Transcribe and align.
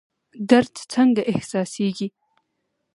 درد 0.49 0.73
څنګه 0.93 1.21
احساسیږي؟ 1.33 2.07